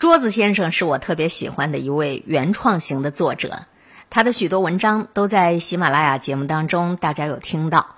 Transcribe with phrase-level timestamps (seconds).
[0.00, 3.66] 桌子先生是我特别喜欢的一位原创型的作者，
[4.08, 7.96] 他的许多文章都在喜马拉雅节目当中，大家有听到。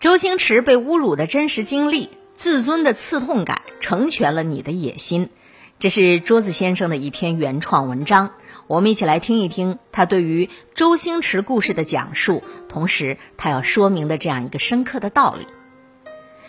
[0.00, 5.30] 周星驰被侮辱的真实经历，自尊的刺痛感，成全了你的野心。
[5.78, 8.32] 这是桌子先生的一篇原创文章，
[8.66, 15.46] 我们一起来听一听他对于周星驰故事的讲述，同时他要说明的这样一个深刻的道理。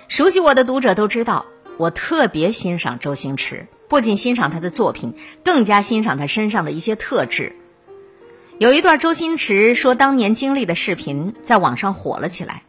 [0.07, 1.45] 熟悉我的读者都知道，
[1.77, 3.67] 我特别欣赏周星驰。
[3.91, 7.57] 不仅欣赏他的作品，更加欣赏他身上的一些特质。
[8.57, 12.63] 有一段周星驰说当年经历的视频在网上火了起来。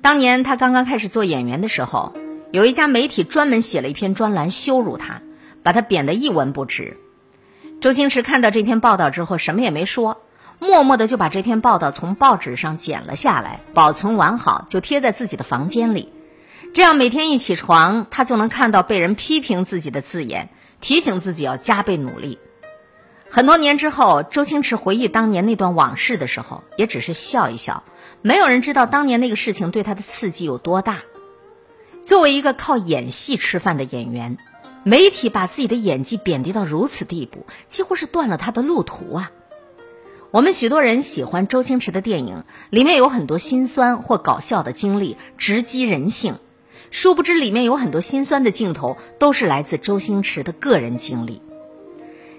[0.00, 2.14] 当年他刚刚开始做演员的时候，
[2.50, 5.20] 有一家媒体专门写了一篇专栏羞辱他，
[5.62, 6.96] 把他贬得一文不值。
[7.82, 10.22] 周星驰看到这篇报道之后，什么也没说，
[10.60, 16.08] 默默的就把这篇报道从报纸上剪了下来，保存完好，就贴在自己的房间里。
[16.74, 20.50] 这样每天一起床，他就能看到被人批评自己的字眼，
[20.80, 22.38] 提醒自己要加倍努力。
[23.30, 27.82] 很多年之后，周星驰回忆当年那段往事的时候，也只是笑一笑。
[28.22, 31.00] 没有人知道当年那个事情对他的刺激有多大。
[32.06, 34.38] 作为一个靠演戏吃饭的演员，
[34.84, 39.32] 媒体把自己的演技贬低到如此地步，几乎是断了他的路途啊！
[40.30, 46.36] 我们许多人喜欢周星驰的电影，里面有很多心酸或搞笑的经历，直击人性。
[46.90, 51.42] 殊不知，里面有很多心酸的镜头，都是来自周星驰的个人经历。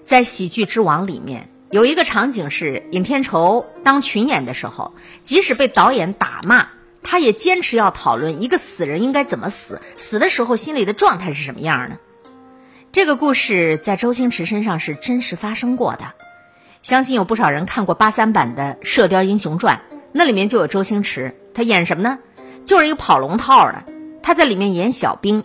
[0.03, 6.69] 在《喜剧之王》里面，有一个场景是尹天仇当群演的时候，即使被导演打骂，
[7.03, 11.97] 他也坚持要讨论一个死人应该怎么死，死的时候心里的状态是什么样的。
[12.91, 16.13] 这个故事在周星驰身上是真实发生过的，
[16.81, 22.17] 相信有不少人看过八三版的《射雕英雄传》，那里面就有周星驰，他演什么呢？
[22.65, 23.83] 就是一个跑龙套的。
[24.29, 25.43] 他在里面演小兵，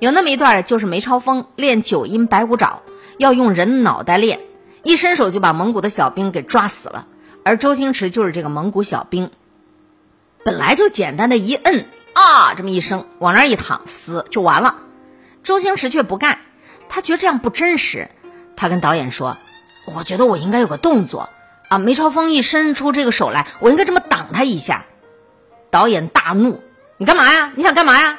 [0.00, 2.82] 有那么一段就是梅超风练九阴白骨爪，
[3.18, 4.40] 要用人脑袋练，
[4.82, 7.06] 一伸手就把蒙古的小兵给抓死了。
[7.44, 9.30] 而周星驰就是这个蒙古小兵，
[10.42, 11.84] 本来就简单的一摁
[12.14, 14.74] 啊，这么一声往那一躺死就完了。
[15.44, 16.40] 周星驰却不干，
[16.88, 18.10] 他觉得这样不真实。
[18.56, 19.36] 他跟导演说
[19.94, 21.28] ：“我觉得我应该有个动作
[21.68, 24.84] 啊，梅超风一伸出这个手来，我应该这么挡他一下。”
[25.70, 26.60] 导演大怒。
[26.98, 27.52] 你干嘛呀？
[27.54, 28.18] 你想干嘛呀？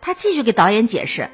[0.00, 1.30] 他继续给导演解释：“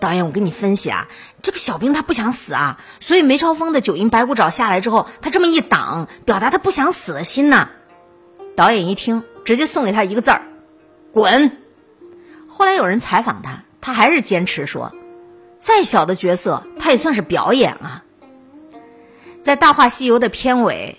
[0.00, 1.08] 导演，我跟你分析啊，
[1.42, 7.70] 这个小兵他不想死啊，所以梅超风的九阴白骨爪下来之后，他这么一挡，表达他不想死的心呐。”
[8.56, 10.42] 导演一听，直接送给他一个字儿
[11.12, 11.58] ：“滚。”
[12.48, 14.92] 后来有人采访他，他还是坚持说
[15.58, 18.04] ：“再小的角色，他也算是表演啊。”
[19.44, 20.98] 在《大话西游》的片尾。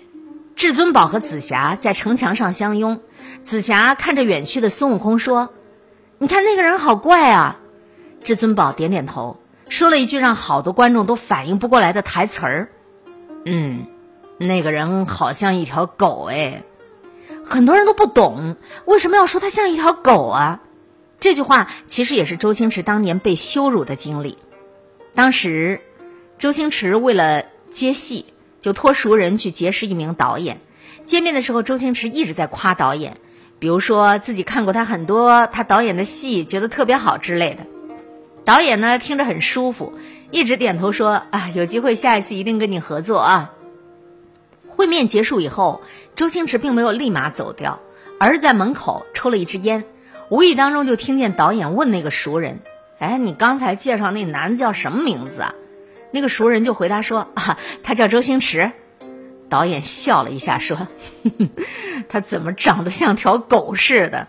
[0.56, 3.02] 至尊宝和紫霞在城墙上相拥，
[3.44, 5.54] 紫霞看着远去的孙悟空说
[6.18, 7.60] ：“你看那个人好怪啊。”
[8.24, 9.38] 至尊宝点点头，
[9.70, 12.70] 说了一句让好多观众都反应不过来的台词儿
[13.46, 13.86] ：“嗯，
[14.38, 16.64] 那个人好像一条狗哎。”
[17.46, 20.62] 很多人都不懂为什么要说他像一条狗啊？
[21.20, 24.38] 这句话其实也是周星驰当年被羞辱的经历。
[25.16, 25.82] 当时，
[26.38, 28.26] 周星驰为了接戏。
[28.60, 30.60] 就托熟人去结识一名导演，
[31.06, 33.18] 见面的时候，周星驰一直在夸导演，
[33.60, 37.66] 比如说自己看过他很多他导演的戏，觉得特别好之类的。
[38.46, 39.94] 导演呢听着很舒服，
[40.32, 43.52] 一直点头说：“啊，有机会下一次一定跟你合作啊。”
[44.70, 45.82] 会面结束以后，
[46.16, 47.80] 周星驰并没有立马走掉，
[48.20, 49.84] 而是在门口抽了一支烟，
[50.30, 52.60] 无意当中就听见导演问那个熟人
[53.00, 55.56] ：“哎，你刚才介绍那男的叫什么名字啊？”
[56.14, 58.72] 那个熟人就回答说：“啊，他叫周星驰。”
[59.50, 60.88] 导演笑了一下说
[62.10, 64.28] ：“他怎么长得像条狗似的？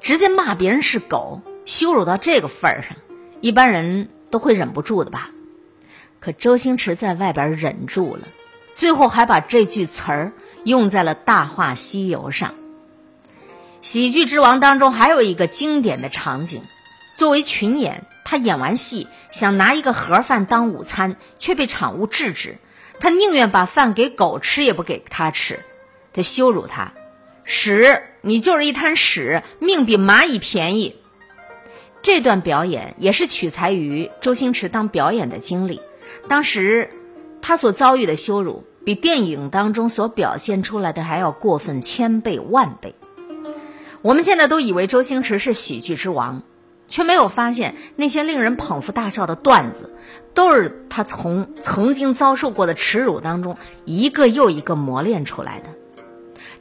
[0.00, 2.96] 直接骂别人是狗，羞辱到这个份儿上，
[3.40, 5.30] 一般人都会忍不住的吧？
[6.20, 8.28] 可周星驰在外边忍住了，
[8.74, 10.32] 最后还把这句词儿
[10.64, 12.50] 用在了《大话西游》上。
[13.80, 16.62] 《喜剧之王》当中还有一个经典的场景，
[17.16, 18.04] 作为群演。
[18.30, 22.58] 他演完戏，想拿一个盒饭当午餐，却被场务制止。
[23.00, 25.60] 他宁愿把饭给狗吃，也不给他吃。
[26.12, 26.92] 他羞辱他
[27.44, 30.96] ：“屎，你就是一滩屎，命比蚂蚁便宜。”
[32.02, 35.80] 这段表演也是取材于周星驰当表演的经历。
[36.28, 36.90] 当时
[37.42, 42.94] 他所遭遇的羞辱，比电影当中所表现出来的还要过分千倍万倍。
[44.00, 46.42] 我们现在都以为周星驰是喜剧之王。
[46.88, 49.90] 却没有发现那些令人捧腹大笑的段子，
[50.34, 55.70] 都是他从曾经遭受过的耻辱当中一个又一个磨练出来的。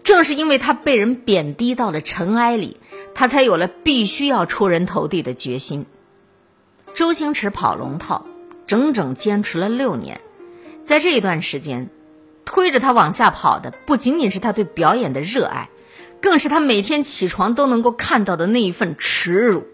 [0.04, 2.78] 正是因为他被人贬低到了尘埃里，
[3.14, 5.86] 他才有了必须要出人头地的决心。
[6.94, 8.26] 周星驰跑龙套，
[8.66, 10.22] 整整坚持了六年。
[10.86, 11.90] 在这一段时间，
[12.46, 15.70] 推着他往下跑的不仅仅是他对表演的热爱，
[16.22, 19.66] 更是他每天起床都能够看到的那一份耻辱。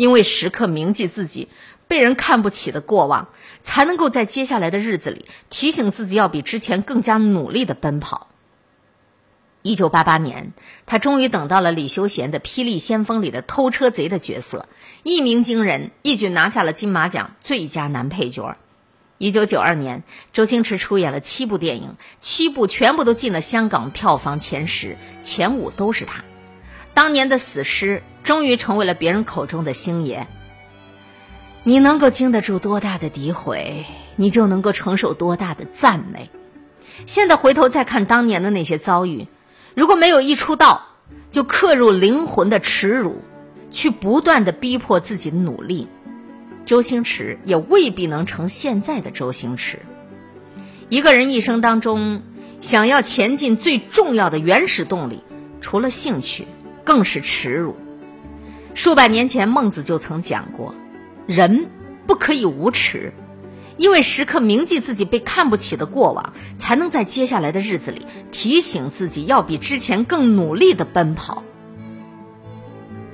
[0.00, 1.48] 因为时刻铭记自己
[1.86, 3.28] 被人看不起的过往，
[3.60, 8.28] 才能够在接下来的日子里提醒自己要比之前更加努力的奔跑。
[9.60, 10.54] 一九八八年，
[10.86, 14.70] 他终于等到了李修贤的《霹雳先锋》里的偷车贼的角色，
[15.02, 18.56] 一鸣惊人，一举拿下了金马奖最佳男配角。
[19.18, 20.02] 一九九二年，
[20.32, 26.24] 周星驰出演了七部电影，七部全部都进了香港票房前十，前五都是他。
[26.94, 30.26] 当年的死尸终于成为了别人口中的星爷。
[31.62, 33.84] 你能够经得住多大的诋毁，
[34.16, 36.30] 你就能够承受多大的赞美。
[37.06, 39.26] 现在回头再看当年的那些遭遇，
[39.74, 40.86] 如果没有一出道
[41.30, 43.20] 就刻入灵魂的耻辱，
[43.70, 45.88] 去不断的逼迫自己努力。
[46.64, 49.80] 周星驰也未必能成现在的周星驰。
[50.88, 52.22] 一个人一生当中，
[52.60, 55.22] 想要前进最重要的原始动力，
[55.60, 56.46] 除了兴趣，
[56.84, 57.76] 更是耻辱。
[58.74, 60.74] 数百年前，孟子就曾讲过
[61.26, 61.68] ：“人
[62.06, 63.12] 不可以无耻，
[63.76, 71.42] 因为时刻铭记自己被看不起的过往，才能在接下来的日子里提醒自己要比之前更努力的奔跑。”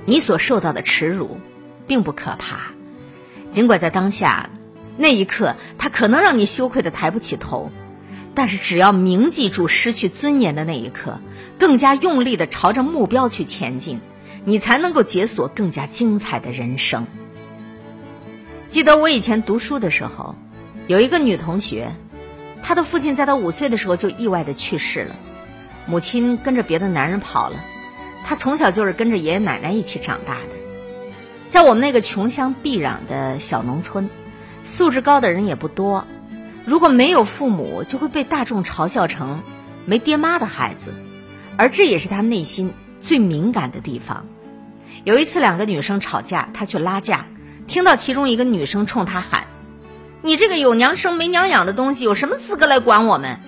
[0.05, 1.37] 你所受到的耻辱，
[1.85, 2.71] 并不可怕。
[3.49, 4.49] 尽管在当下
[4.95, 7.71] 那一刻，他可能让你羞愧的抬不起头，
[8.37, 11.19] 但是只要铭记住失去尊严的那一刻，
[11.57, 13.99] 更加用力的朝着目标去前进，
[14.45, 17.07] 你才能够解锁更加精彩的人生。
[18.67, 20.35] 记得我以前读书的时候，
[20.85, 21.91] 有一个女同学，
[22.61, 25.15] 她的父亲在她五岁的时候就意外的去世了，
[25.87, 27.55] 母亲跟着别的男人跑了，
[28.23, 30.49] 她从小就是跟着爷爷奶奶一起长大的。
[31.49, 34.11] 在我们那个穷乡僻壤的小农村，
[34.63, 36.05] 素质高的人也不多。
[36.67, 39.41] 如果没有父母，就会被大众嘲笑成
[39.85, 40.93] 没爹妈的孩子，
[41.57, 44.25] 而这也是他内心最敏感的地方。
[45.05, 47.25] 有一次，两个女生吵架，他去拉架，
[47.67, 49.47] 听到其中一个女生冲他喊
[50.21, 53.39] ：“你这个有娘生没娘养的东西，有什么资格来管我们？”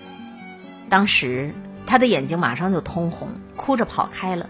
[0.88, 1.54] 当时
[1.86, 4.50] 他的眼睛马上就通红，哭着跑开了。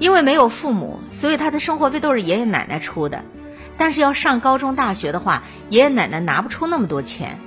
[0.00, 3.22] 因为没有父母，所以他的生活费都是爷爷奶奶出的。
[3.76, 7.38] 但是要上高中、大学的话，爷爷奶奶拿不出那么多钱，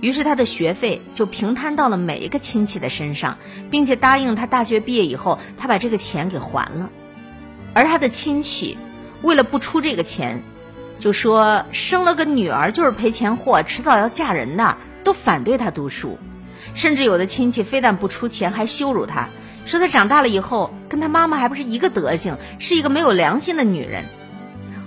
[0.00, 3.38] 于是他的学费就平摊到了每一个亲戚的身上，
[3.70, 6.90] 并且答应他大学毕业以后，他把这个钱给还了。
[7.74, 8.76] 而他的亲戚
[9.22, 10.42] 为了不出这个钱，
[10.98, 16.18] 就说生了个女儿就是赔钱货，迟早要嫁人的，都反对他读书。
[16.74, 19.28] 甚至有的亲戚非但不出钱，还羞辱他。
[19.64, 24.04] 说她长大了以后跟她妈妈还不是一个德行，是一个没有良心的女人。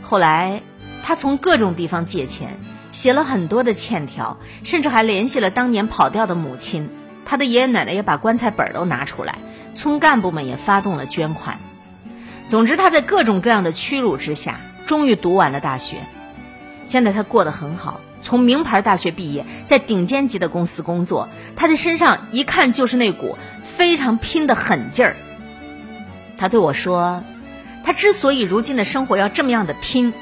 [0.01, 0.61] 后来，
[1.03, 2.59] 她从各种地方借钱，
[2.91, 6.89] 写了很多的欠条，甚至还联系了当年跑掉的母亲。
[7.25, 9.38] 她的爷爷奶奶也把棺材本都拿出来，
[9.74, 11.59] 村干部们也发动了捐款。
[12.47, 15.97] 总之，他在各种各样的屈辱之下，终于读完了大学。
[16.83, 18.01] 现在他过得很好。
[18.21, 25.15] 从名牌大学毕业，在顶尖级的公司工作，他的身上一看就是那股非常拼的狠劲儿。
[26.35, 27.24] 他对我说
[27.85, 30.13] ：“他之所以如今的生活要这么样的拼，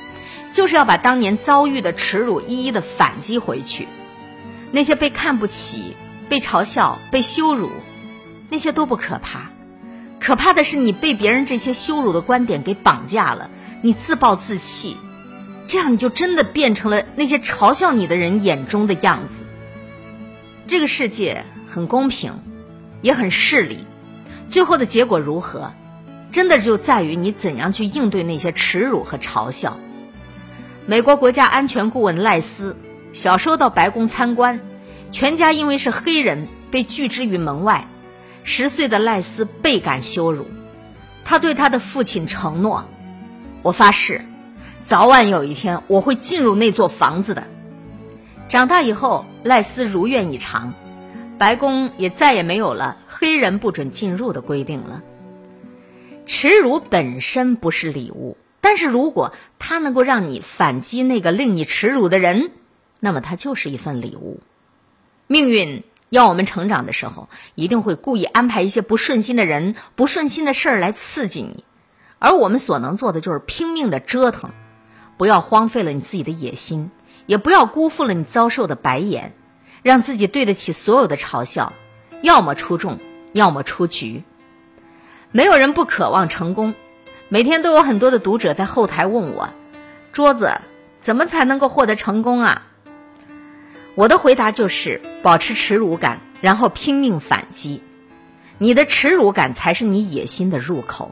[0.58, 3.88] 就是要把当年遭遇的耻辱一一的反击回去。
[4.72, 5.96] 那些被看不起、
[6.30, 7.70] 被嘲笑、被羞辱，
[8.50, 9.52] 那些都不可怕，
[10.20, 13.52] 可怕的是你被别人这些羞辱的观点给绑架了，
[13.84, 14.98] 你自暴自弃。”
[15.70, 19.44] 这样你就真的变成了那些嘲笑你的人眼中的样子。
[20.66, 22.34] 这个世界很公平，
[23.04, 23.86] 也很势利，
[24.50, 25.72] 最后的结果如何，
[26.32, 29.78] 真的就在于你怎样去应对那些耻辱和嘲笑。
[30.90, 32.78] 美国国家安全顾问赖斯
[33.12, 34.62] 小时候到白宫参观，
[35.12, 37.90] 全家因为是黑人被拒之于门外。
[38.46, 40.46] 十岁的赖斯倍感羞辱，
[41.26, 42.86] 他对他的父亲承诺
[43.64, 44.22] ：“我发誓。”
[44.86, 47.44] 早晚有一天，我会进入那座房子的。
[48.48, 50.74] 长大以后，赖斯如愿以偿，
[51.38, 55.04] 白宫也再也没有了黑人不准进入的规定了。
[56.26, 62.52] 耻辱本身不是礼物，但是如果它能够让你反击那个令你耻辱的人，
[63.00, 64.40] 那么它就是一份礼物。
[65.28, 71.64] 命运要我们成长的时候，一定会故意安排一些不顺心的人、不顺心的事儿来刺激你，
[72.20, 74.52] 而我们所能做的就是拼命的折腾。
[75.18, 76.92] 不要荒废了你自己的野心，
[77.26, 79.34] 也不要辜负了你遭受的白眼，
[79.82, 81.74] 让自己对得起所有的嘲笑，
[82.22, 83.00] 要么出众，
[83.34, 84.24] 要么出局。
[85.32, 86.76] 没有人不渴望成功，
[87.30, 89.50] 每天都有很多的读者在后台问我：
[90.14, 90.62] 桌子
[91.02, 92.68] 怎么才能够获得成功啊？
[93.96, 97.84] 我的回答就是保持耻辱感，然后拼命反击。
[98.58, 101.12] 你的耻辱感才是你野心的入口。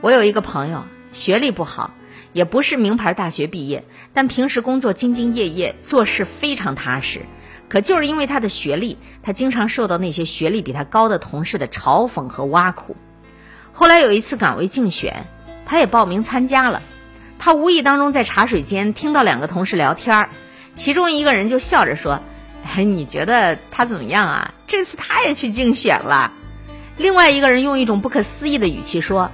[0.00, 1.90] 我有一个朋友，学历不好，
[2.32, 3.84] 也不是名牌大学毕业，
[4.14, 7.26] 但平时工作兢兢业业，做事非常踏实。
[7.68, 12.96] 可就是因为他的学历，他经常受到那些学历比他高的同事的嘲讽和挖苦。
[13.78, 15.26] 后来有一次岗位竞选，
[15.66, 16.80] 他也报名参加了。
[17.38, 20.30] 他无意当中在茶水间听到两个同事聊天儿
[20.74, 22.20] 其中一个人就笑着说
[22.64, 24.54] ：“哎，你觉得他怎么样啊？
[24.66, 26.32] 这次他也去竞选了。”
[26.96, 29.30] 另外一个人用一种不可思议的语气说：“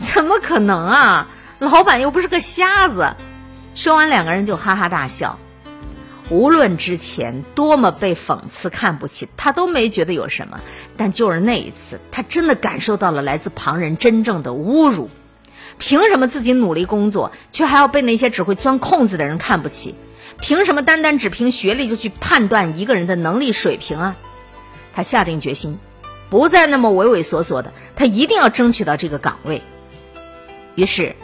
[0.00, 1.28] 怎么可能啊？
[1.60, 3.14] 老板又不是个瞎子。”
[3.76, 5.38] 说完，两个人就哈哈大笑。
[6.30, 10.60] 无论之前多么被讽刺、看不起，他都没觉得有什么。
[10.96, 15.10] 但就是那一次，他真的感受到了来自旁人真正的侮辱。
[15.78, 19.94] 凭什么自己努力工作，却还要被那些只会钻空子的人看不起？
[20.40, 24.16] 凭什么单单只凭学历就去判断一个人的能力水平啊？
[24.94, 25.78] 他下定决心，
[26.30, 29.62] 不再那么畏畏缩缩的，他一定要争取到这个岗位。
[30.74, 31.14] 于是，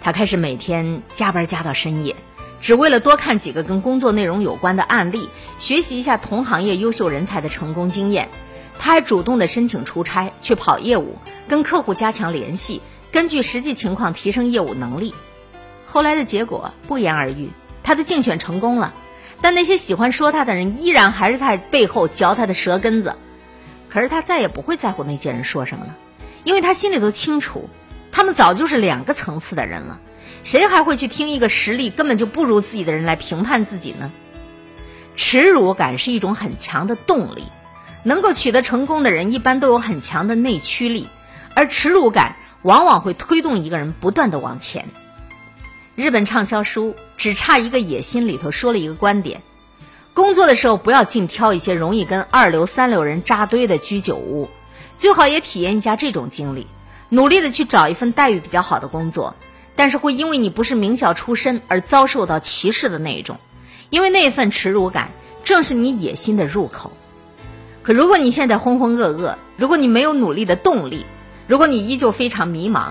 [0.00, 2.16] 他开始每天加班加到深夜。
[2.60, 8.28] 只为了多看几个跟工作内容有关的案例，学习一下同行业优秀人才的成功经验。
[8.78, 11.16] 他还主动的申请出差去跑业务，
[11.48, 12.80] 跟客户加强联系，
[13.12, 15.14] 根据实际情况提升业务能力。
[15.86, 17.50] 后来的结果不言而喻，
[17.82, 18.94] 他的竞选成功了。
[19.42, 23.16] 但那些喜欢说他的人依然还是在背后嚼他的舌根子。
[23.88, 25.96] 可是他再也不会在乎那些人说什么了，
[26.44, 27.68] 因为他心里都清楚，
[28.12, 29.98] 他们早就是两个层次的人了。
[30.42, 34.10] 谁还会去听一个实力根本就不如自己的人来评判自己呢？
[35.16, 37.44] 耻辱感是一种很强的动力，
[38.04, 41.08] 能够取得成功的人一般都有很强的内驱力，
[41.54, 44.86] 而耻辱感往往会推动一个人不断的往前。
[45.94, 49.42] 日本畅销书《只差一个野心》里头说了一个观点：
[50.14, 54.48] 工作的时候不要尽挑一些容易跟二流三流人扎堆的居酒屋，
[54.96, 56.66] 最好也体验一下这种经历，
[57.10, 59.34] 努力的去找一份待遇比较好的工作。
[59.80, 63.38] 但是会因为你不是名校出身而遭受到歧视的那一种，
[63.88, 65.10] 因为那份耻辱感
[65.42, 66.92] 正是你野心的入口。
[67.82, 71.06] 可如果你现在浑浑噩噩，如果你没有努力的动力，
[71.46, 72.88] 如果你依旧非常迷茫，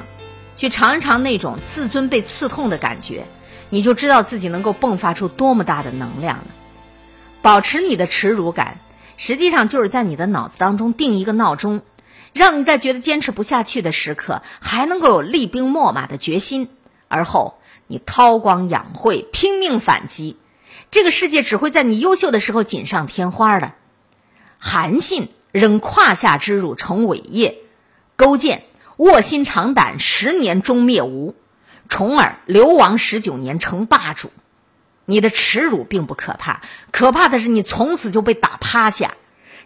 [0.55, 3.27] 去尝一尝那种自尊被刺痛的感觉，
[3.69, 6.45] 你就知道自己能够迸发出多么大的能量了。
[7.43, 8.79] 保持你的耻辱感，
[9.15, 11.83] 实际上就是在你的脑子当中定一个闹钟，
[12.33, 16.67] 让你在觉得坚持不下去的时刻，还能够有厉兵秣马的决心。
[17.09, 20.37] 而后，你韬光养晦，拼命反击，
[20.89, 23.73] 这个世界只会在你优秀的时候锦上添花的。
[24.57, 27.57] 韩信仍胯下之辱成伟业，
[28.15, 28.63] 勾践
[28.97, 31.35] 卧薪尝胆十年终灭吴，
[31.89, 34.31] 重耳流亡十九年成霸主。
[35.05, 36.61] 你的耻辱并不可怕，
[36.91, 39.15] 可怕的是你从此就被打趴下。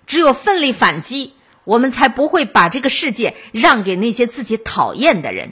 [0.07, 1.33] 只有奋力反击，
[1.65, 5.51] 我们才不会把这个世界让给那些自己讨厌的人。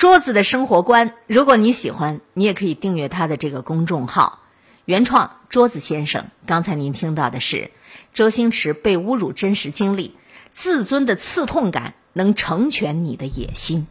[0.00, 4.40] 桌子的生活观，如果你喜欢，你也可以订阅他的这个公众号
[4.86, 6.28] “原创桌子先生”。
[6.48, 7.70] 刚才您听到的是
[8.14, 10.16] 周星驰被侮辱真实经历，
[10.54, 13.88] 自尊的刺痛感能成全你的野心。